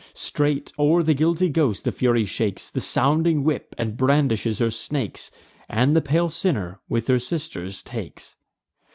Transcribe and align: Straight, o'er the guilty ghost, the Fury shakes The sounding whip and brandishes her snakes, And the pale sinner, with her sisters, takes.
Straight, 0.15 0.73
o'er 0.79 1.03
the 1.03 1.13
guilty 1.13 1.47
ghost, 1.47 1.83
the 1.83 1.91
Fury 1.91 2.25
shakes 2.25 2.71
The 2.71 2.81
sounding 2.81 3.43
whip 3.43 3.75
and 3.77 3.95
brandishes 3.95 4.57
her 4.57 4.71
snakes, 4.71 5.29
And 5.69 5.95
the 5.95 6.01
pale 6.01 6.29
sinner, 6.29 6.79
with 6.89 7.05
her 7.05 7.19
sisters, 7.19 7.83
takes. 7.83 8.35